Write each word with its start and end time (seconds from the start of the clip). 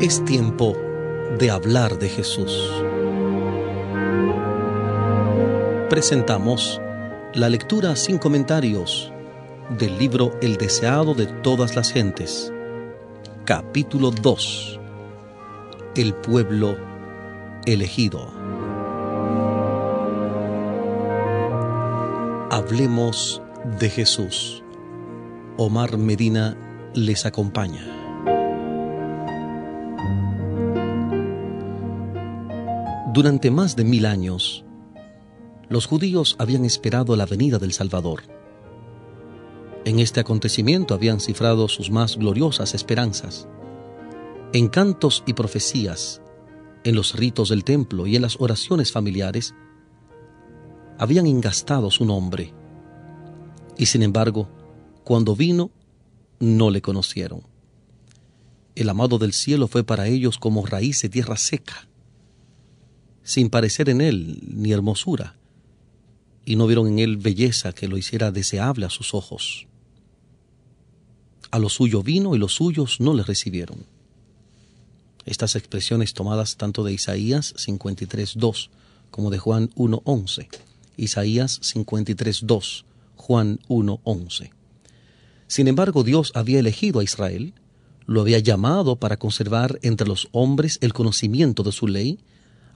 Es 0.00 0.24
tiempo 0.24 0.76
de 1.40 1.50
hablar 1.50 1.98
de 1.98 2.08
Jesús. 2.08 2.56
Presentamos 5.90 6.80
la 7.34 7.48
lectura 7.48 7.96
sin 7.96 8.18
comentarios 8.18 9.12
del 9.76 9.98
libro 9.98 10.38
El 10.40 10.56
deseado 10.56 11.14
de 11.14 11.26
todas 11.26 11.74
las 11.74 11.90
gentes, 11.90 12.52
capítulo 13.44 14.12
2. 14.12 14.78
El 15.96 16.14
pueblo 16.14 16.76
elegido. 17.66 18.30
Hablemos 22.52 23.42
de 23.80 23.90
Jesús. 23.90 24.62
Omar 25.56 25.98
Medina 25.98 26.56
les 26.94 27.26
acompaña. 27.26 28.07
Durante 33.18 33.50
más 33.50 33.74
de 33.74 33.82
mil 33.82 34.06
años, 34.06 34.64
los 35.68 35.86
judíos 35.86 36.36
habían 36.38 36.64
esperado 36.64 37.16
la 37.16 37.26
venida 37.26 37.58
del 37.58 37.72
Salvador. 37.72 38.22
En 39.84 39.98
este 39.98 40.20
acontecimiento 40.20 40.94
habían 40.94 41.18
cifrado 41.18 41.66
sus 41.66 41.90
más 41.90 42.16
gloriosas 42.16 42.76
esperanzas. 42.76 43.48
En 44.52 44.68
cantos 44.68 45.24
y 45.26 45.32
profecías, 45.32 46.22
en 46.84 46.94
los 46.94 47.16
ritos 47.16 47.48
del 47.48 47.64
templo 47.64 48.06
y 48.06 48.14
en 48.14 48.22
las 48.22 48.40
oraciones 48.40 48.92
familiares, 48.92 49.52
habían 50.96 51.26
engastado 51.26 51.90
su 51.90 52.04
nombre. 52.04 52.54
Y 53.76 53.86
sin 53.86 54.04
embargo, 54.04 54.48
cuando 55.02 55.34
vino, 55.34 55.72
no 56.38 56.70
le 56.70 56.82
conocieron. 56.82 57.42
El 58.76 58.88
amado 58.88 59.18
del 59.18 59.32
cielo 59.32 59.66
fue 59.66 59.82
para 59.82 60.06
ellos 60.06 60.38
como 60.38 60.64
raíz 60.64 61.02
de 61.02 61.08
tierra 61.08 61.36
seca 61.36 61.88
sin 63.28 63.50
parecer 63.50 63.90
en 63.90 64.00
él 64.00 64.40
ni 64.46 64.72
hermosura, 64.72 65.34
y 66.46 66.56
no 66.56 66.66
vieron 66.66 66.86
en 66.88 66.98
él 66.98 67.18
belleza 67.18 67.74
que 67.74 67.86
lo 67.86 67.98
hiciera 67.98 68.32
deseable 68.32 68.86
a 68.86 68.90
sus 68.90 69.12
ojos. 69.12 69.66
A 71.50 71.58
lo 71.58 71.68
suyo 71.68 72.02
vino 72.02 72.34
y 72.34 72.38
los 72.38 72.54
suyos 72.54 73.00
no 73.00 73.12
le 73.12 73.22
recibieron. 73.22 73.84
Estas 75.26 75.56
expresiones 75.56 76.14
tomadas 76.14 76.56
tanto 76.56 76.84
de 76.84 76.94
Isaías 76.94 77.54
53.2 77.56 78.70
como 79.10 79.28
de 79.28 79.36
Juan 79.36 79.68
1.11. 79.74 80.48
Isaías 80.96 81.60
53.2, 81.60 82.84
Juan 83.16 83.58
1.11. 83.68 84.52
Sin 85.48 85.68
embargo, 85.68 86.02
Dios 86.02 86.32
había 86.34 86.60
elegido 86.60 87.00
a 87.00 87.04
Israel, 87.04 87.52
lo 88.06 88.22
había 88.22 88.38
llamado 88.38 88.96
para 88.96 89.18
conservar 89.18 89.78
entre 89.82 90.08
los 90.08 90.28
hombres 90.32 90.78
el 90.80 90.94
conocimiento 90.94 91.62
de 91.62 91.72
su 91.72 91.88
ley, 91.88 92.18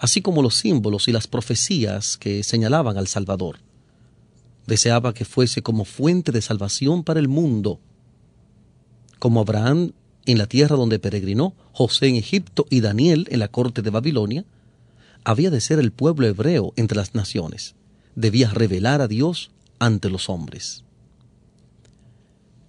así 0.03 0.21
como 0.21 0.43
los 0.43 0.57
símbolos 0.57 1.07
y 1.07 1.13
las 1.13 1.29
profecías 1.29 2.17
que 2.17 2.43
señalaban 2.43 2.99
al 2.99 3.07
Salvador. 3.07 3.61
Deseaba 4.67 5.15
que 5.15 5.25
fuese 5.25 5.63
como 5.63 5.85
fuente 5.85 6.33
de 6.33 6.43
salvación 6.43 7.05
para 7.05 7.21
el 7.21 7.29
mundo, 7.29 7.79
como 9.21 9.41
Abraham 9.41 9.93
en 10.27 10.39
la 10.39 10.49
tierra 10.49 10.75
donde 10.75 10.99
peregrinó, 10.99 11.55
José 11.73 12.09
en 12.09 12.17
Egipto 12.17 12.67
y 12.69 12.81
Daniel 12.81 13.29
en 13.31 13.39
la 13.39 13.47
corte 13.47 13.81
de 13.81 13.91
Babilonia, 13.91 14.45
había 15.23 15.51
de 15.51 15.61
ser 15.61 15.79
el 15.79 15.93
pueblo 15.93 16.27
hebreo 16.27 16.73
entre 16.75 16.97
las 16.97 17.15
naciones, 17.15 17.77
debía 18.17 18.51
revelar 18.51 19.03
a 19.03 19.07
Dios 19.07 19.53
ante 19.79 20.11
los 20.11 20.29
hombres. 20.29 20.83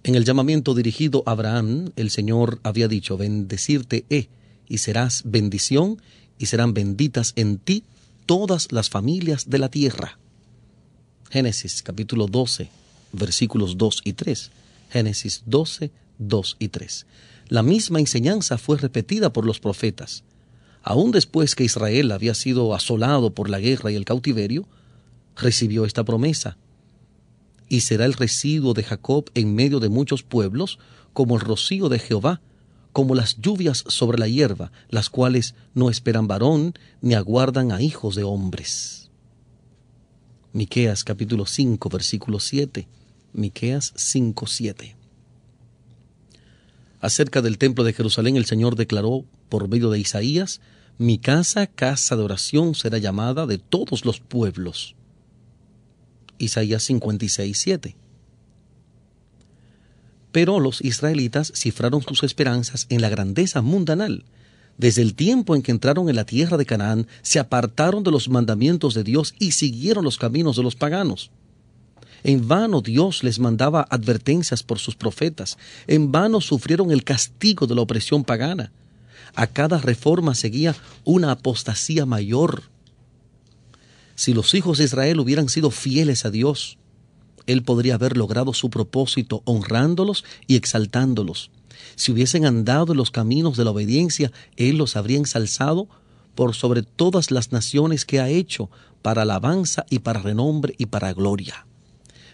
En 0.04 0.14
el 0.14 0.24
llamamiento 0.24 0.72
dirigido 0.72 1.24
a 1.26 1.32
Abraham, 1.32 1.90
el 1.96 2.10
Señor 2.10 2.60
había 2.62 2.86
dicho, 2.86 3.16
bendecirte 3.16 4.04
he, 4.08 4.28
y 4.68 4.78
serás 4.78 5.22
bendición, 5.24 5.98
y 6.38 6.46
serán 6.46 6.74
benditas 6.74 7.32
en 7.36 7.58
ti 7.58 7.84
todas 8.26 8.72
las 8.72 8.90
familias 8.90 9.48
de 9.50 9.58
la 9.58 9.68
tierra. 9.68 10.18
Génesis 11.30 11.82
capítulo 11.82 12.26
12, 12.26 12.70
versículos 13.12 13.76
2 13.76 14.02
y 14.04 14.12
3. 14.12 14.50
Génesis 14.90 15.42
12, 15.46 15.90
2 16.18 16.56
y 16.58 16.68
3. 16.68 17.06
La 17.48 17.62
misma 17.62 18.00
enseñanza 18.00 18.58
fue 18.58 18.78
repetida 18.78 19.32
por 19.32 19.44
los 19.44 19.60
profetas. 19.60 20.24
Aún 20.82 21.12
después 21.12 21.54
que 21.54 21.64
Israel 21.64 22.12
había 22.12 22.34
sido 22.34 22.74
asolado 22.74 23.34
por 23.34 23.48
la 23.48 23.58
guerra 23.58 23.90
y 23.90 23.96
el 23.96 24.04
cautiverio, 24.04 24.66
recibió 25.36 25.84
esta 25.84 26.04
promesa. 26.04 26.56
Y 27.68 27.80
será 27.80 28.04
el 28.04 28.12
residuo 28.12 28.74
de 28.74 28.82
Jacob 28.82 29.30
en 29.34 29.54
medio 29.54 29.80
de 29.80 29.88
muchos 29.88 30.22
pueblos, 30.22 30.78
como 31.12 31.36
el 31.36 31.40
rocío 31.40 31.88
de 31.88 31.98
Jehová, 31.98 32.40
como 32.94 33.16
las 33.16 33.40
lluvias 33.40 33.82
sobre 33.88 34.18
la 34.18 34.28
hierba, 34.28 34.70
las 34.88 35.10
cuales 35.10 35.56
no 35.74 35.90
esperan 35.90 36.28
varón 36.28 36.74
ni 37.02 37.14
aguardan 37.14 37.72
a 37.72 37.82
hijos 37.82 38.14
de 38.14 38.22
hombres. 38.22 39.10
Miqueas 40.52 41.02
capítulo 41.02 41.44
5 41.44 41.88
versículo 41.88 42.38
7. 42.38 42.86
Miqueas 43.32 43.92
5 43.96 44.46
7. 44.46 44.96
Acerca 47.00 47.42
del 47.42 47.58
templo 47.58 47.82
de 47.82 47.94
Jerusalén 47.94 48.36
el 48.36 48.44
Señor 48.44 48.76
declaró 48.76 49.24
por 49.48 49.68
medio 49.68 49.90
de 49.90 49.98
Isaías, 49.98 50.60
mi 50.96 51.18
casa, 51.18 51.66
casa 51.66 52.14
de 52.14 52.22
oración 52.22 52.76
será 52.76 52.98
llamada 52.98 53.44
de 53.46 53.58
todos 53.58 54.04
los 54.04 54.20
pueblos. 54.20 54.94
Isaías 56.38 56.84
56 56.84 57.58
7 57.58 58.03
pero 60.34 60.58
los 60.58 60.80
israelitas 60.80 61.52
cifraron 61.54 62.02
sus 62.02 62.24
esperanzas 62.24 62.86
en 62.88 63.00
la 63.00 63.08
grandeza 63.08 63.62
mundanal. 63.62 64.24
Desde 64.76 65.00
el 65.00 65.14
tiempo 65.14 65.54
en 65.54 65.62
que 65.62 65.70
entraron 65.70 66.08
en 66.08 66.16
la 66.16 66.24
tierra 66.24 66.56
de 66.56 66.66
Canaán, 66.66 67.06
se 67.22 67.38
apartaron 67.38 68.02
de 68.02 68.10
los 68.10 68.28
mandamientos 68.28 68.94
de 68.94 69.04
Dios 69.04 69.36
y 69.38 69.52
siguieron 69.52 70.02
los 70.02 70.18
caminos 70.18 70.56
de 70.56 70.64
los 70.64 70.74
paganos. 70.74 71.30
En 72.24 72.48
vano 72.48 72.80
Dios 72.80 73.22
les 73.22 73.38
mandaba 73.38 73.86
advertencias 73.88 74.64
por 74.64 74.80
sus 74.80 74.96
profetas, 74.96 75.56
en 75.86 76.10
vano 76.10 76.40
sufrieron 76.40 76.90
el 76.90 77.04
castigo 77.04 77.68
de 77.68 77.76
la 77.76 77.82
opresión 77.82 78.24
pagana. 78.24 78.72
A 79.36 79.46
cada 79.46 79.78
reforma 79.78 80.34
seguía 80.34 80.74
una 81.04 81.30
apostasía 81.30 82.06
mayor. 82.06 82.64
Si 84.16 84.34
los 84.34 84.52
hijos 84.54 84.78
de 84.78 84.84
Israel 84.84 85.20
hubieran 85.20 85.48
sido 85.48 85.70
fieles 85.70 86.24
a 86.24 86.32
Dios, 86.32 86.76
él 87.46 87.62
podría 87.62 87.94
haber 87.94 88.16
logrado 88.16 88.52
su 88.54 88.70
propósito 88.70 89.42
honrándolos 89.44 90.24
y 90.46 90.56
exaltándolos. 90.56 91.50
Si 91.96 92.12
hubiesen 92.12 92.46
andado 92.46 92.92
en 92.92 92.98
los 92.98 93.10
caminos 93.10 93.56
de 93.56 93.64
la 93.64 93.70
obediencia, 93.70 94.32
Él 94.56 94.78
los 94.78 94.96
habría 94.96 95.18
ensalzado 95.18 95.88
por 96.34 96.54
sobre 96.54 96.82
todas 96.82 97.30
las 97.30 97.52
naciones 97.52 98.04
que 98.04 98.20
ha 98.20 98.28
hecho, 98.28 98.70
para 99.02 99.22
alabanza 99.22 99.84
y 99.90 100.00
para 100.00 100.22
renombre 100.22 100.74
y 100.78 100.86
para 100.86 101.12
gloria. 101.12 101.66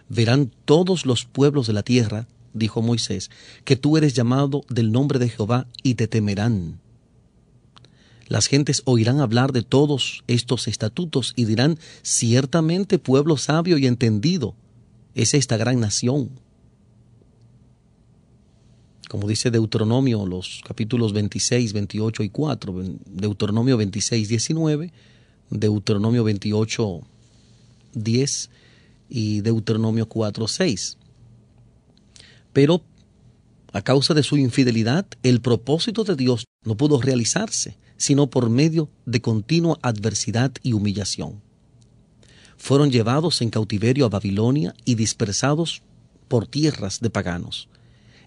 Verán 0.09 0.53
todos 0.65 1.05
los 1.05 1.25
pueblos 1.25 1.67
de 1.67 1.73
la 1.73 1.83
tierra, 1.83 2.29
dijo 2.55 2.81
Moisés, 2.81 3.31
que 3.65 3.77
tú 3.77 3.97
eres 3.97 4.15
llamado 4.15 4.63
del 4.69 4.93
nombre 4.93 5.19
de 5.19 5.29
Jehová 5.29 5.67
y 5.83 5.95
te 5.95 6.07
temerán. 6.07 6.81
Las 8.27 8.47
gentes 8.47 8.83
oirán 8.85 9.21
hablar 9.21 9.53
de 9.53 9.63
todos 9.63 10.23
estos 10.29 10.69
estatutos 10.69 11.33
y 11.35 11.45
dirán, 11.47 11.79
ciertamente 12.03 13.01
pueblo 13.01 13.37
sabio 13.37 13.77
y 13.77 13.87
entendido, 13.87 14.55
es 15.15 15.35
esta 15.35 15.57
gran 15.57 15.81
nación. 15.81 16.31
Como 19.09 19.27
dice 19.27 19.51
Deuteronomio, 19.51 20.25
los 20.25 20.63
capítulos 20.65 21.13
26, 21.13 21.73
28 21.73 22.23
y 22.23 22.29
4, 22.29 22.75
Deuteronomio 23.07 23.77
26, 23.77 24.29
19, 24.29 24.93
Deuteronomio 25.51 26.23
28, 26.23 27.01
10 27.95 28.51
y 29.09 29.41
Deuteronomio 29.41 30.09
4, 30.09 30.47
6. 30.47 30.97
Pero 32.53 32.83
a 33.73 33.83
causa 33.83 34.15
de 34.15 34.23
su 34.23 34.37
infidelidad, 34.37 35.07
el 35.25 35.41
propósito 35.41 36.05
de 36.05 36.15
Dios 36.15 36.45
no 36.65 36.77
pudo 36.77 37.01
realizarse, 37.01 37.79
sino 37.97 38.31
por 38.31 38.49
medio 38.49 38.91
de 39.07 39.21
continua 39.21 39.79
adversidad 39.83 40.53
y 40.63 40.73
humillación 40.73 41.50
fueron 42.61 42.91
llevados 42.91 43.41
en 43.41 43.49
cautiverio 43.49 44.05
a 44.05 44.11
Babilonia 44.11 44.75
y 44.85 44.95
dispersados 44.95 45.83
por 46.29 46.47
tierras 46.47 47.01
de 47.01 47.09
paganos. 47.09 47.71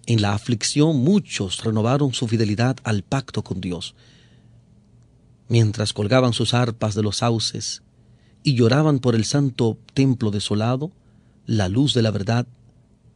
En 0.06 0.20
la 0.20 0.34
aflicción 0.34 0.96
muchos 0.96 1.62
renovaron 1.62 2.12
su 2.12 2.26
fidelidad 2.26 2.76
al 2.82 3.04
pacto 3.04 3.44
con 3.44 3.60
Dios. 3.60 3.94
Mientras 5.48 5.92
colgaban 5.92 6.32
sus 6.32 6.52
arpas 6.52 6.96
de 6.96 7.04
los 7.04 7.18
sauces 7.18 7.82
y 8.42 8.54
lloraban 8.54 8.98
por 8.98 9.14
el 9.14 9.24
santo 9.24 9.78
templo 9.94 10.32
desolado, 10.32 10.90
la 11.46 11.68
luz 11.68 11.94
de 11.94 12.02
la 12.02 12.10
verdad 12.10 12.48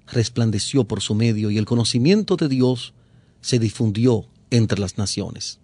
resplandeció 0.06 0.84
por 0.84 1.02
su 1.02 1.16
medio 1.16 1.50
y 1.50 1.58
el 1.58 1.66
conocimiento 1.66 2.36
de 2.36 2.48
Dios 2.48 2.94
se 3.40 3.58
difundió 3.58 4.26
entre 4.50 4.78
las 4.78 4.98
naciones. 4.98 5.58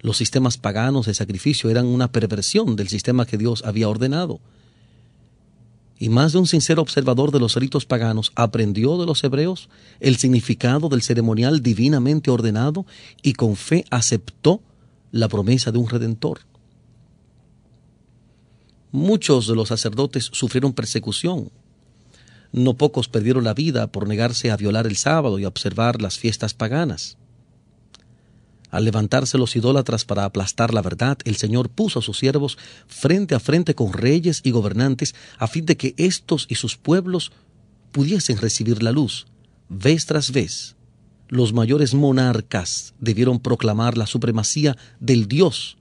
Los 0.00 0.16
sistemas 0.16 0.56
paganos 0.56 1.06
de 1.06 1.14
sacrificio 1.14 1.70
eran 1.70 1.86
una 1.86 2.10
perversión 2.10 2.76
del 2.76 2.88
sistema 2.88 3.26
que 3.26 3.38
Dios 3.38 3.62
había 3.64 3.88
ordenado. 3.88 4.40
y 6.02 6.08
más 6.08 6.32
de 6.32 6.38
un 6.38 6.46
sincero 6.46 6.80
observador 6.80 7.30
de 7.30 7.38
los 7.38 7.56
ritos 7.56 7.84
paganos 7.84 8.32
aprendió 8.34 8.96
de 8.96 9.04
los 9.04 9.22
hebreos 9.22 9.68
el 10.00 10.16
significado 10.16 10.88
del 10.88 11.02
ceremonial 11.02 11.62
divinamente 11.62 12.30
ordenado 12.30 12.86
y 13.20 13.34
con 13.34 13.54
fe 13.54 13.84
aceptó 13.90 14.62
la 15.12 15.28
promesa 15.28 15.72
de 15.72 15.78
un 15.78 15.90
redentor. 15.90 16.40
Muchos 18.92 19.46
de 19.46 19.54
los 19.54 19.68
sacerdotes 19.68 20.30
sufrieron 20.32 20.72
persecución. 20.72 21.50
No 22.50 22.78
pocos 22.78 23.08
perdieron 23.08 23.44
la 23.44 23.52
vida 23.52 23.92
por 23.92 24.08
negarse 24.08 24.50
a 24.50 24.56
violar 24.56 24.86
el 24.86 24.96
sábado 24.96 25.38
y 25.38 25.44
a 25.44 25.48
observar 25.48 26.00
las 26.00 26.18
fiestas 26.18 26.54
paganas. 26.54 27.18
Al 28.70 28.84
levantarse 28.84 29.36
los 29.36 29.56
idólatras 29.56 30.04
para 30.04 30.24
aplastar 30.24 30.72
la 30.72 30.82
verdad, 30.82 31.18
el 31.24 31.36
Señor 31.36 31.70
puso 31.70 31.98
a 31.98 32.02
sus 32.02 32.18
siervos 32.18 32.56
frente 32.86 33.34
a 33.34 33.40
frente 33.40 33.74
con 33.74 33.92
reyes 33.92 34.40
y 34.44 34.52
gobernantes 34.52 35.14
a 35.38 35.48
fin 35.48 35.66
de 35.66 35.76
que 35.76 35.94
éstos 35.96 36.46
y 36.48 36.54
sus 36.54 36.76
pueblos 36.76 37.32
pudiesen 37.90 38.38
recibir 38.38 38.82
la 38.82 38.92
luz, 38.92 39.26
vez 39.68 40.06
tras 40.06 40.30
vez. 40.30 40.76
Los 41.28 41.52
mayores 41.52 41.94
monarcas 41.94 42.94
debieron 43.00 43.40
proclamar 43.40 43.96
la 43.96 44.06
supremacía 44.06 44.76
del 45.00 45.26
Dios 45.26 45.76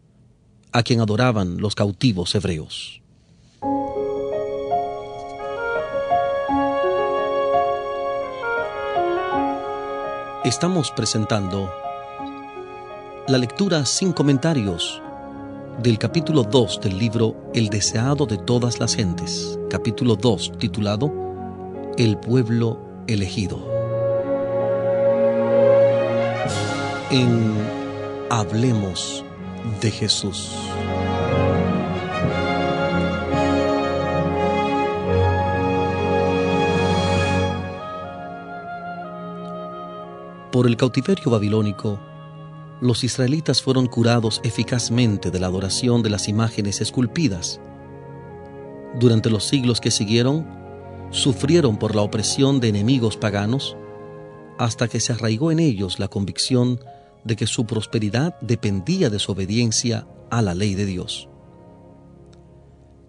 a 0.71 0.83
quien 0.83 1.01
adoraban 1.01 1.57
los 1.57 1.75
cautivos 1.75 2.33
hebreos. 2.35 3.01
Estamos 10.44 10.92
presentando 10.92 11.71
la 13.29 13.37
lectura 13.37 13.85
sin 13.85 14.11
comentarios 14.11 15.03
del 15.83 15.99
capítulo 15.99 16.41
2 16.41 16.81
del 16.81 16.97
libro 16.97 17.51
El 17.53 17.69
deseado 17.69 18.25
de 18.25 18.39
todas 18.39 18.79
las 18.79 18.95
gentes, 18.95 19.59
capítulo 19.69 20.15
2 20.15 20.53
titulado 20.57 21.13
El 21.95 22.17
pueblo 22.17 23.03
elegido. 23.05 23.59
En 27.11 27.53
Hablemos 28.31 29.23
de 29.79 29.91
Jesús. 29.91 30.51
Por 40.51 40.65
el 40.65 40.75
cautiverio 40.75 41.29
babilónico, 41.29 42.08
los 42.81 43.03
israelitas 43.03 43.61
fueron 43.61 43.87
curados 43.87 44.39
eficazmente 44.43 45.31
de 45.31 45.39
la 45.39 45.47
adoración 45.47 46.01
de 46.01 46.09
las 46.09 46.27
imágenes 46.27 46.81
esculpidas. 46.81 47.59
Durante 48.99 49.29
los 49.29 49.45
siglos 49.45 49.81
que 49.81 49.91
siguieron, 49.91 50.47
sufrieron 51.11 51.77
por 51.77 51.95
la 51.95 52.01
opresión 52.01 52.59
de 52.59 52.69
enemigos 52.69 53.17
paganos, 53.17 53.75
hasta 54.57 54.87
que 54.87 54.99
se 54.99 55.13
arraigó 55.13 55.51
en 55.51 55.59
ellos 55.59 55.99
la 55.99 56.07
convicción 56.07 56.79
de 57.23 57.35
que 57.35 57.47
su 57.47 57.65
prosperidad 57.65 58.39
dependía 58.41 59.09
de 59.09 59.19
su 59.19 59.31
obediencia 59.31 60.07
a 60.29 60.41
la 60.41 60.53
ley 60.53 60.75
de 60.75 60.85
Dios. 60.85 61.27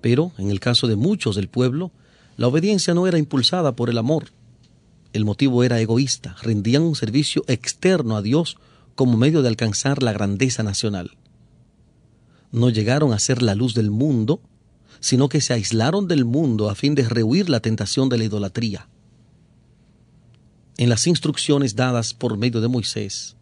Pero, 0.01 0.33
en 0.39 0.51
el 0.51 0.61
caso 0.61 0.87
de 0.87 0.97
muchos 0.97 1.37
del 1.37 1.49
pueblo, 1.49 1.93
la 2.37 2.49
obediencia 2.49 2.95
no 2.95 3.07
era 3.07 3.19
impulsada 3.19 3.77
por 3.77 3.91
el 3.91 3.99
amor. 3.99 4.27
El 5.13 5.25
motivo 5.25 5.63
era 5.63 5.81
egoísta, 5.81 6.37
rendían 6.43 6.83
un 6.83 6.95
servicio 6.95 7.45
externo 7.49 8.17
a 8.17 8.23
Dios 8.23 8.57
como 8.95 9.17
medio 9.17 9.43
de 9.43 9.49
alcanzar 9.49 10.03
la 10.03 10.13
grandeza 10.13 10.63
nacional. 10.63 11.17
No 12.53 12.71
llegaron 12.71 13.13
a 13.13 13.19
ser 13.19 13.43
la 13.43 13.55
luz 13.55 13.75
del 13.75 13.91
mundo, 13.91 14.41
sino 15.01 15.29
que 15.29 15.41
se 15.41 15.53
aislaron 15.53 16.09
del 16.09 16.25
mundo 16.25 16.69
a 16.69 16.75
fin 16.75 16.95
de 16.95 17.09
rehuir 17.09 17.49
la 17.49 17.61
tentación 17.61 18.09
de 18.09 18.19
la 18.19 18.25
idolatría. 18.25 18.89
En 20.77 20.89
las 20.89 21.07
instrucciones 21.07 21.77
dadas 21.77 22.15
por 22.15 22.37
medio 22.37 22.61
de 22.61 22.69
Moisés, 22.69 23.37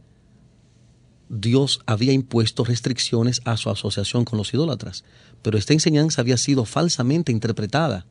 Dios 1.29 1.81
había 1.87 2.13
impuesto 2.13 2.65
restricciones 2.65 3.41
a 3.45 3.57
su 3.57 3.71
asociación 3.71 4.25
con 4.25 4.39
los 4.39 4.53
idólatras, 4.55 5.05
pero 5.43 5.59
esta 5.59 5.73
enseñanza 5.73 6.21
había 6.21 6.37
sido 6.37 6.65
falsamente 6.65 7.33
interpretada. 7.33 8.07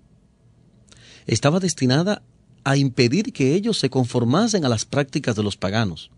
Estaba 1.25 1.59
destinada 1.59 2.21
a 2.63 2.77
impedir 2.77 3.33
que 3.33 3.53
ellos 3.53 3.79
se 3.79 3.89
conformasen 3.89 4.65
a 4.65 4.69
las 4.69 4.85
prácticas 4.85 5.35
de 5.35 5.43
los 5.43 5.57
paganos 5.57 6.11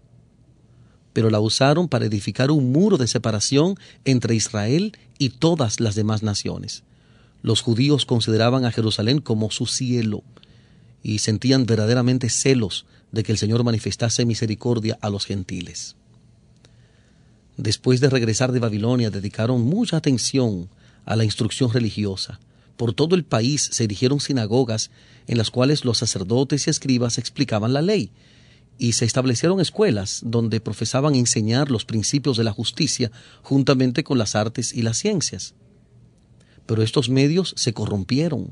pero 1.14 1.30
la 1.30 1.40
usaron 1.40 1.88
para 1.88 2.06
edificar 2.06 2.52
un 2.52 2.72
muro 2.72 2.98
de 2.98 3.08
separación 3.08 3.78
entre 4.06 4.36
Israel 4.36 4.98
y 5.18 5.30
todas 5.30 5.80
las 5.80 5.96
demás 5.96 6.24
naciones. 6.24 6.84
Los 7.42 7.62
judíos 7.62 8.06
consideraban 8.06 8.66
a 8.66 8.72
Jerusalén 8.72 9.20
como 9.20 9.50
su 9.52 9.66
cielo 9.66 10.24
y 11.04 11.20
sentían 11.20 11.66
verdaderamente 11.66 12.30
celos 12.30 12.86
de 13.12 13.24
que 13.24 13.32
el 13.32 13.38
Señor 13.38 13.64
manifestase 13.64 14.26
misericordia 14.26 14.98
a 15.02 15.10
los 15.10 15.26
gentiles. 15.26 15.96
Después 17.58 18.00
de 18.00 18.10
regresar 18.10 18.52
de 18.52 18.60
Babilonia 18.60 19.10
dedicaron 19.10 19.62
mucha 19.62 19.98
atención 19.98 20.70
a 21.06 21.16
la 21.16 21.26
instrucción 21.26 21.74
religiosa. 21.74 22.40
Por 22.78 22.94
todo 22.94 23.16
el 23.16 23.26
país 23.26 23.70
se 23.74 23.84
erigieron 23.84 24.20
sinagogas 24.20 24.92
en 25.28 25.38
las 25.38 25.52
cuales 25.52 25.84
los 25.84 25.98
sacerdotes 25.98 26.68
y 26.68 26.70
escribas 26.70 27.18
explicaban 27.18 27.74
la 27.74 27.82
ley, 27.82 28.12
y 28.80 28.94
se 28.94 29.06
establecieron 29.06 29.60
escuelas 29.60 30.22
donde 30.24 30.62
profesaban 30.62 31.14
enseñar 31.14 31.70
los 31.70 31.86
principios 31.86 32.38
de 32.38 32.46
la 32.46 32.54
justicia 32.54 33.12
juntamente 33.44 34.04
con 34.04 34.18
las 34.18 34.36
artes 34.36 34.74
y 34.74 34.82
las 34.82 34.98
ciencias. 34.98 35.54
Pero 36.66 36.82
estos 36.82 37.10
medios 37.10 37.54
se 37.58 37.74
corrompieron. 37.74 38.52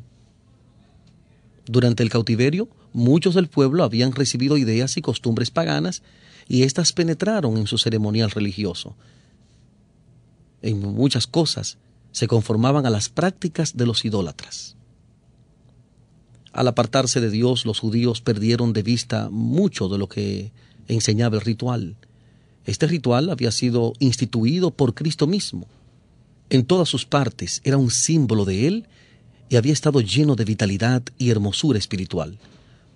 Durante 1.66 2.04
el 2.04 2.10
cautiverio, 2.10 2.68
muchos 2.94 3.36
del 3.36 3.48
pueblo 3.48 3.84
habían 3.84 4.12
recibido 4.12 4.58
ideas 4.58 4.98
y 4.98 5.02
costumbres 5.02 5.50
paganas 5.50 6.04
y 6.48 6.64
éstas 6.64 6.94
penetraron 6.94 7.58
en 7.58 7.68
su 7.68 7.78
ceremonial 7.78 8.30
religioso. 8.32 8.96
En 10.62 10.80
muchas 10.80 11.26
cosas 11.26 11.78
se 12.12 12.28
conformaban 12.28 12.86
a 12.86 12.90
las 12.90 13.10
prácticas 13.10 13.78
de 13.78 13.86
los 13.86 14.04
idólatras. 14.04 14.77
Al 16.58 16.68
apartarse 16.68 17.22
de 17.22 17.30
Dios, 17.30 17.68
los 17.68 17.78
judíos 17.78 18.20
perdieron 18.22 18.74
de 18.74 18.82
vista 18.82 19.30
mucho 19.30 19.90
de 19.90 20.00
lo 20.00 20.10
que 20.10 20.52
enseñaba 20.88 21.36
el 21.36 21.42
ritual. 21.42 21.98
Este 22.66 22.88
ritual 22.88 23.30
había 23.30 23.52
sido 23.52 23.94
instituido 24.00 24.72
por 24.72 24.96
Cristo 24.96 25.28
mismo. 25.28 25.68
En 26.50 26.66
todas 26.66 26.90
sus 26.90 27.06
partes 27.06 27.62
era 27.64 27.78
un 27.78 27.92
símbolo 27.92 28.44
de 28.44 28.66
Él 28.66 28.88
y 29.50 29.58
había 29.58 29.72
estado 29.72 30.02
lleno 30.02 30.36
de 30.36 30.46
vitalidad 30.46 31.04
y 31.20 31.30
hermosura 31.30 31.78
espiritual. 31.78 32.40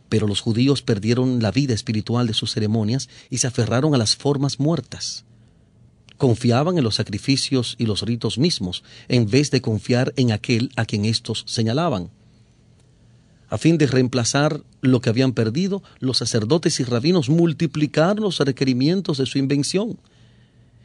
Pero 0.09 0.25
los 0.25 0.41
judíos 0.41 0.81
perdieron 0.81 1.39
la 1.43 1.51
vida 1.51 1.75
espiritual 1.75 2.25
de 2.25 2.33
sus 2.33 2.53
ceremonias 2.53 3.09
y 3.29 3.37
se 3.37 3.45
aferraron 3.45 3.93
a 3.93 3.99
las 3.99 4.15
formas 4.15 4.59
muertas. 4.59 5.23
Confiaban 6.17 6.79
en 6.79 6.83
los 6.83 6.95
sacrificios 6.95 7.75
y 7.77 7.85
los 7.85 8.01
ritos 8.01 8.39
mismos, 8.39 8.83
en 9.07 9.29
vez 9.29 9.51
de 9.51 9.61
confiar 9.61 10.13
en 10.15 10.31
aquel 10.31 10.71
a 10.77 10.85
quien 10.85 11.05
éstos 11.05 11.43
señalaban. 11.45 12.09
A 13.51 13.57
fin 13.57 13.77
de 13.77 13.85
reemplazar 13.85 14.63
lo 14.79 15.01
que 15.01 15.09
habían 15.09 15.33
perdido, 15.33 15.83
los 15.99 16.19
sacerdotes 16.19 16.79
y 16.79 16.85
rabinos 16.85 17.29
multiplicaron 17.29 18.23
los 18.23 18.39
requerimientos 18.39 19.17
de 19.17 19.25
su 19.25 19.39
invención. 19.39 19.99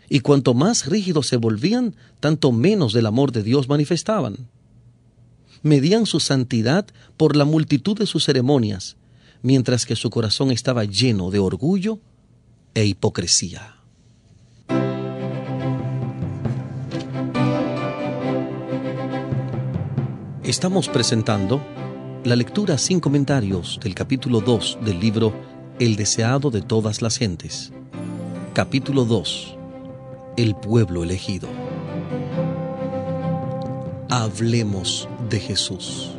Y 0.08 0.18
cuanto 0.18 0.52
más 0.52 0.86
rígidos 0.86 1.28
se 1.28 1.36
volvían, 1.36 1.94
tanto 2.18 2.50
menos 2.50 2.92
del 2.92 3.06
amor 3.06 3.30
de 3.30 3.44
Dios 3.44 3.68
manifestaban. 3.68 4.48
Medían 5.62 6.06
su 6.06 6.18
santidad 6.18 6.88
por 7.16 7.36
la 7.36 7.44
multitud 7.44 7.96
de 7.96 8.06
sus 8.06 8.24
ceremonias, 8.24 8.96
mientras 9.42 9.86
que 9.86 9.94
su 9.94 10.10
corazón 10.10 10.50
estaba 10.50 10.84
lleno 10.84 11.30
de 11.30 11.38
orgullo 11.38 12.00
e 12.74 12.84
hipocresía. 12.84 13.76
Estamos 20.42 20.88
presentando 20.88 21.60
la 22.26 22.34
lectura 22.34 22.76
sin 22.76 22.98
comentarios 22.98 23.78
del 23.80 23.94
capítulo 23.94 24.40
2 24.40 24.78
del 24.84 24.98
libro 24.98 25.32
El 25.78 25.94
deseado 25.94 26.50
de 26.50 26.60
todas 26.60 27.00
las 27.00 27.18
gentes. 27.18 27.72
Capítulo 28.52 29.04
2. 29.04 29.56
El 30.36 30.56
pueblo 30.56 31.04
elegido. 31.04 31.46
Hablemos 34.10 35.08
de 35.30 35.38
Jesús. 35.38 36.15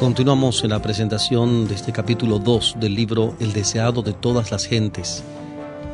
Continuamos 0.00 0.64
en 0.64 0.70
la 0.70 0.80
presentación 0.80 1.68
de 1.68 1.74
este 1.74 1.92
capítulo 1.92 2.38
2 2.38 2.76
del 2.80 2.94
libro 2.94 3.36
El 3.38 3.52
deseado 3.52 4.00
de 4.00 4.14
todas 4.14 4.50
las 4.50 4.64
gentes. 4.64 5.22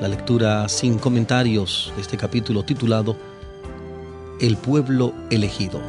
La 0.00 0.06
lectura 0.06 0.68
sin 0.68 1.00
comentarios 1.00 1.92
de 1.96 2.02
este 2.02 2.16
capítulo 2.16 2.64
titulado 2.64 3.16
El 4.40 4.58
pueblo 4.58 5.12
elegido. 5.28 5.80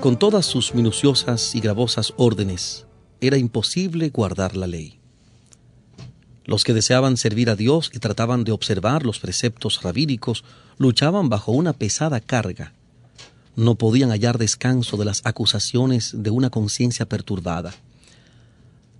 Con 0.00 0.20
todas 0.20 0.46
sus 0.46 0.72
minuciosas 0.72 1.52
y 1.56 1.60
gravosas 1.60 2.14
órdenes, 2.16 2.86
era 3.20 3.36
imposible 3.36 4.10
guardar 4.10 4.54
la 4.54 4.68
ley. 4.68 5.00
Los 6.44 6.62
que 6.62 6.74
deseaban 6.74 7.16
servir 7.16 7.50
a 7.50 7.56
Dios 7.56 7.90
y 7.92 7.98
trataban 7.98 8.44
de 8.44 8.52
observar 8.52 9.04
los 9.04 9.18
preceptos 9.18 9.82
rabínicos 9.82 10.44
luchaban 10.78 11.28
bajo 11.28 11.50
una 11.50 11.72
pesada 11.72 12.20
carga 12.20 12.72
no 13.56 13.74
podían 13.76 14.10
hallar 14.10 14.38
descanso 14.38 14.96
de 14.96 15.04
las 15.04 15.22
acusaciones 15.24 16.12
de 16.14 16.30
una 16.30 16.50
conciencia 16.50 17.06
perturbada. 17.06 17.74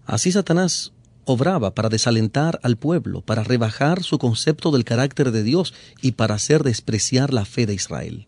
Así 0.06 0.32
Satanás 0.32 0.92
obraba 1.24 1.74
para 1.74 1.88
desalentar 1.88 2.60
al 2.62 2.76
pueblo, 2.76 3.20
para 3.20 3.44
rebajar 3.44 4.02
su 4.02 4.18
concepto 4.18 4.70
del 4.70 4.84
carácter 4.84 5.30
de 5.30 5.42
Dios 5.42 5.72
y 6.00 6.12
para 6.12 6.34
hacer 6.34 6.62
despreciar 6.62 7.32
la 7.32 7.44
fe 7.44 7.66
de 7.66 7.74
Israel. 7.74 8.26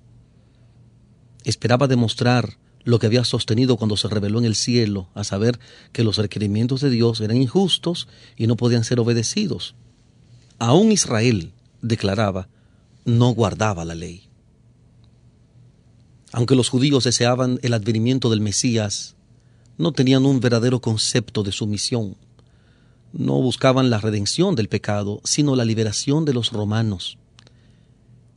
Esperaba 1.45 1.88
demostrar 1.88 2.57
lo 2.85 2.99
que 2.99 3.07
había 3.07 3.25
sostenido 3.25 3.76
cuando 3.76 3.97
se 3.97 4.09
reveló 4.09 4.38
en 4.38 4.45
el 4.45 4.54
cielo, 4.54 5.09
a 5.14 5.25
saber 5.25 5.59
que 5.93 6.04
los 6.04 6.19
requerimientos 6.19 6.81
de 6.81 6.90
Dios 6.90 7.21
eran 7.21 7.38
injustos 7.38 8.09
y 8.37 8.47
no 8.47 8.57
podían 8.57 8.85
ser 8.85 9.00
obedecidos. 9.00 9.75
Aún 10.59 10.93
Israel, 10.93 11.52
declaraba, 11.83 12.49
no 13.04 13.31
guardaba 13.31 13.85
la 13.85 13.95
ley. 13.95 14.28
Aunque 16.37 16.57
los 16.57 16.69
judíos 16.69 17.05
deseaban 17.05 17.61
el 17.62 17.75
advenimiento 17.75 18.29
del 18.29 18.41
Mesías, 18.41 19.14
no 19.79 19.93
tenían 19.93 20.26
un 20.26 20.41
verdadero 20.41 20.81
concepto 20.81 21.45
de 21.45 21.53
su 21.53 21.69
misión. 21.69 22.17
No 23.12 23.35
buscaban 23.41 23.88
la 23.88 24.00
redención 24.00 24.57
del 24.57 24.69
pecado, 24.69 25.21
sino 25.23 25.55
la 25.55 25.64
liberación 25.64 26.25
de 26.25 26.35
los 26.35 26.50
romanos. 26.50 27.19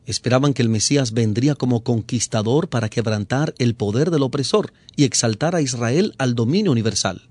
Esperaban 0.05 0.53
que 0.53 0.61
el 0.61 0.69
Mesías 0.69 1.11
vendría 1.11 1.55
como 1.55 1.83
conquistador 1.83 2.69
para 2.69 2.87
quebrantar 2.87 3.55
el 3.57 3.73
poder 3.73 4.11
del 4.11 4.21
opresor 4.21 4.73
y 4.95 5.03
exaltar 5.03 5.55
a 5.55 5.61
Israel 5.61 6.13
al 6.19 6.35
dominio 6.35 6.73
universal. 6.73 7.27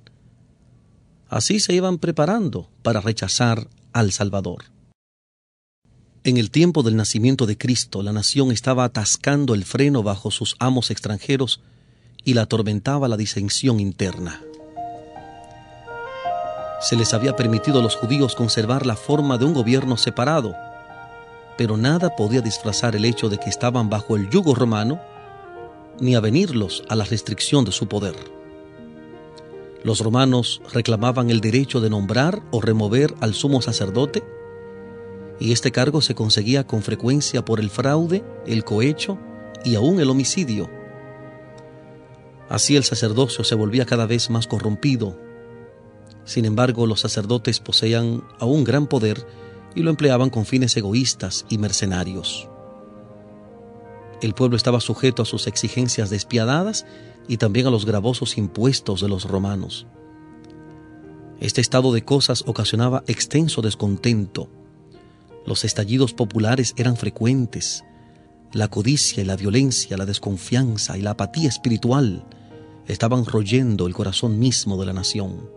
Así 1.28 1.60
se 1.60 1.74
iban 1.74 1.98
preparando 1.98 2.68
para 2.82 3.00
rechazar 3.00 3.68
al 3.92 4.10
Salvador. 4.10 4.75
En 6.26 6.38
el 6.38 6.50
tiempo 6.50 6.82
del 6.82 6.96
nacimiento 6.96 7.46
de 7.46 7.56
Cristo, 7.56 8.02
la 8.02 8.12
nación 8.12 8.50
estaba 8.50 8.82
atascando 8.82 9.54
el 9.54 9.64
freno 9.64 10.02
bajo 10.02 10.32
sus 10.32 10.56
amos 10.58 10.90
extranjeros 10.90 11.60
y 12.24 12.34
la 12.34 12.42
atormentaba 12.42 13.06
la 13.06 13.16
disensión 13.16 13.78
interna. 13.78 14.42
Se 16.80 16.96
les 16.96 17.14
había 17.14 17.36
permitido 17.36 17.78
a 17.78 17.82
los 17.84 17.94
judíos 17.94 18.34
conservar 18.34 18.86
la 18.86 18.96
forma 18.96 19.38
de 19.38 19.44
un 19.44 19.54
gobierno 19.54 19.96
separado, 19.96 20.52
pero 21.56 21.76
nada 21.76 22.16
podía 22.16 22.40
disfrazar 22.40 22.96
el 22.96 23.04
hecho 23.04 23.28
de 23.28 23.38
que 23.38 23.48
estaban 23.48 23.88
bajo 23.88 24.16
el 24.16 24.28
yugo 24.28 24.56
romano 24.56 25.00
ni 26.00 26.16
avenirlos 26.16 26.82
a 26.88 26.96
la 26.96 27.04
restricción 27.04 27.64
de 27.64 27.70
su 27.70 27.86
poder. 27.86 28.16
Los 29.84 30.00
romanos 30.00 30.60
reclamaban 30.72 31.30
el 31.30 31.40
derecho 31.40 31.80
de 31.80 31.88
nombrar 31.88 32.42
o 32.50 32.60
remover 32.60 33.14
al 33.20 33.32
sumo 33.32 33.62
sacerdote 33.62 34.24
y 35.38 35.52
este 35.52 35.72
cargo 35.72 36.00
se 36.00 36.14
conseguía 36.14 36.66
con 36.66 36.82
frecuencia 36.82 37.44
por 37.44 37.60
el 37.60 37.70
fraude, 37.70 38.24
el 38.46 38.64
cohecho 38.64 39.18
y 39.64 39.74
aún 39.74 40.00
el 40.00 40.10
homicidio. 40.10 40.70
Así 42.48 42.76
el 42.76 42.84
sacerdocio 42.84 43.44
se 43.44 43.54
volvía 43.54 43.86
cada 43.86 44.06
vez 44.06 44.30
más 44.30 44.46
corrompido. 44.46 45.18
Sin 46.24 46.44
embargo, 46.44 46.86
los 46.86 47.00
sacerdotes 47.00 47.60
poseían 47.60 48.22
aún 48.38 48.64
gran 48.64 48.86
poder 48.86 49.26
y 49.74 49.82
lo 49.82 49.90
empleaban 49.90 50.30
con 50.30 50.46
fines 50.46 50.76
egoístas 50.76 51.44
y 51.48 51.58
mercenarios. 51.58 52.48
El 54.22 54.32
pueblo 54.32 54.56
estaba 54.56 54.80
sujeto 54.80 55.22
a 55.22 55.26
sus 55.26 55.46
exigencias 55.46 56.08
despiadadas 56.08 56.86
y 57.28 57.36
también 57.36 57.66
a 57.66 57.70
los 57.70 57.84
gravosos 57.84 58.38
impuestos 58.38 59.02
de 59.02 59.08
los 59.08 59.24
romanos. 59.24 59.86
Este 61.38 61.60
estado 61.60 61.92
de 61.92 62.02
cosas 62.02 62.44
ocasionaba 62.46 63.04
extenso 63.06 63.60
descontento 63.60 64.48
los 65.46 65.64
estallidos 65.64 66.12
populares 66.12 66.74
eran 66.76 66.96
frecuentes. 66.96 67.84
La 68.52 68.68
codicia 68.68 69.22
y 69.22 69.26
la 69.26 69.36
violencia, 69.36 69.96
la 69.96 70.06
desconfianza 70.06 70.98
y 70.98 71.02
la 71.02 71.10
apatía 71.10 71.48
espiritual 71.48 72.24
estaban 72.86 73.24
royendo 73.24 73.86
el 73.86 73.94
corazón 73.94 74.38
mismo 74.38 74.78
de 74.78 74.86
la 74.86 74.92
nación. 74.92 75.48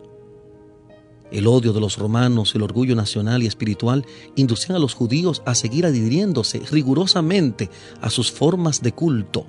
El 1.32 1.46
odio 1.46 1.74
de 1.74 1.80
los 1.80 1.98
romanos, 1.98 2.56
el 2.56 2.64
orgullo 2.64 2.96
nacional 2.96 3.44
y 3.44 3.48
espiritual 3.48 4.06
inducían 4.36 4.76
a 4.76 4.80
los 4.80 4.96
judíos 4.96 5.44
a 5.46 5.54
seguir 5.54 5.86
adhiriéndose 5.86 6.60
rigurosamente 6.72 7.70
a 8.02 8.10
sus 8.10 8.32
formas 8.32 8.82
de 8.82 8.94
culto. 8.94 9.46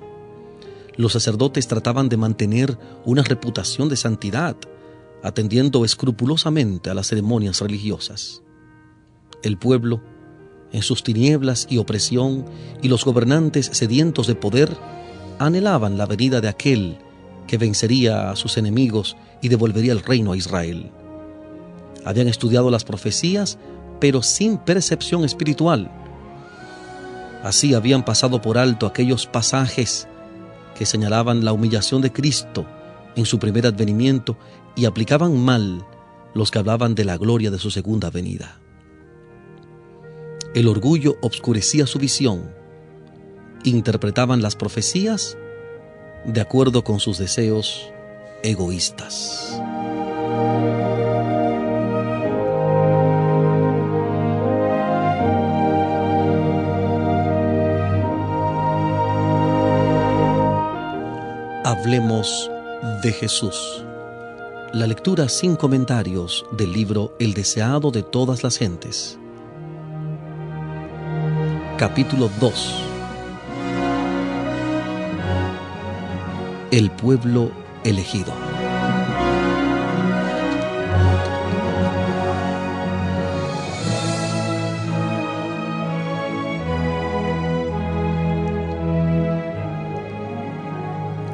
Los 0.95 1.13
sacerdotes 1.13 1.67
trataban 1.67 2.07
de 2.09 2.17
mantener 2.17 2.77
una 3.05 3.23
reputación 3.23 3.89
de 3.89 3.95
santidad, 3.95 4.55
atendiendo 5.23 5.83
escrupulosamente 5.83 6.89
a 6.91 6.93
las 6.93 7.07
ceremonias 7.07 7.61
religiosas. 7.61 8.43
El 9.41 9.57
pueblo 9.57 10.01
en 10.71 10.81
sus 10.81 11.03
tinieblas 11.03 11.67
y 11.69 11.77
opresión, 11.77 12.45
y 12.81 12.87
los 12.87 13.05
gobernantes 13.05 13.69
sedientos 13.73 14.27
de 14.27 14.35
poder 14.35 14.75
anhelaban 15.39 15.97
la 15.97 16.05
venida 16.05 16.41
de 16.41 16.47
aquel 16.47 16.97
que 17.47 17.57
vencería 17.57 18.31
a 18.31 18.35
sus 18.35 18.57
enemigos 18.57 19.17
y 19.41 19.49
devolvería 19.49 19.91
el 19.91 20.01
reino 20.01 20.31
a 20.31 20.37
Israel. 20.37 20.91
Habían 22.05 22.27
estudiado 22.27 22.71
las 22.71 22.83
profecías, 22.83 23.57
pero 23.99 24.21
sin 24.21 24.57
percepción 24.57 25.23
espiritual. 25.23 25.91
Así 27.43 27.73
habían 27.73 28.05
pasado 28.05 28.41
por 28.41 28.57
alto 28.57 28.85
aquellos 28.85 29.27
pasajes 29.27 30.07
que 30.75 30.85
señalaban 30.85 31.43
la 31.43 31.53
humillación 31.53 32.01
de 32.01 32.11
Cristo 32.11 32.65
en 33.15 33.25
su 33.25 33.39
primer 33.39 33.67
advenimiento 33.67 34.37
y 34.75 34.85
aplicaban 34.85 35.37
mal 35.37 35.85
los 36.33 36.51
que 36.51 36.59
hablaban 36.59 36.95
de 36.95 37.05
la 37.05 37.17
gloria 37.17 37.51
de 37.51 37.59
su 37.59 37.71
segunda 37.71 38.09
venida. 38.09 38.61
El 40.53 40.67
orgullo 40.67 41.15
obscurecía 41.21 41.87
su 41.87 41.97
visión. 41.97 42.53
Interpretaban 43.63 44.41
las 44.41 44.57
profecías 44.57 45.37
de 46.25 46.41
acuerdo 46.41 46.83
con 46.83 46.99
sus 46.99 47.17
deseos 47.17 47.89
egoístas. 48.43 49.61
Hablemos 61.63 62.51
de 63.01 63.13
Jesús. 63.13 63.85
La 64.73 64.85
lectura 64.85 65.29
sin 65.29 65.55
comentarios 65.55 66.45
del 66.51 66.73
libro 66.73 67.15
El 67.19 67.33
deseado 67.33 67.91
de 67.91 68.03
todas 68.03 68.43
las 68.43 68.57
gentes 68.57 69.17
capítulo 71.81 72.29
2 72.39 72.83
El 76.69 76.91
pueblo 76.91 77.51
elegido 77.83 78.31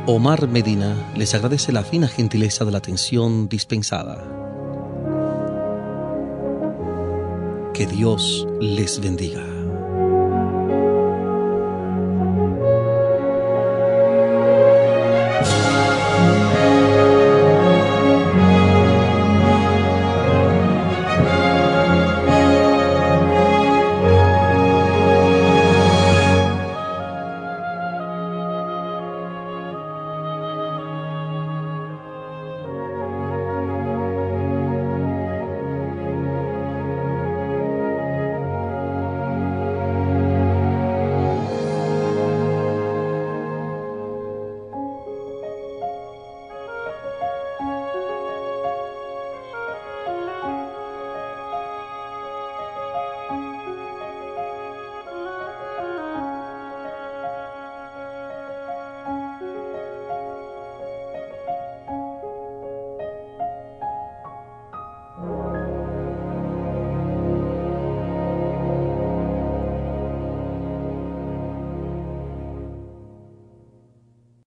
Omar 0.05 0.47
Medina 0.47 0.95
les 1.17 1.35
agradece 1.35 1.73
la 1.73 1.83
fina 1.83 2.07
gentileza 2.07 2.63
de 2.63 2.71
la 2.71 2.77
atención 2.77 3.49
dispensada. 3.49 4.23
Que 7.73 7.85
Dios 7.85 8.47
les 8.61 9.01
bendiga. 9.01 9.56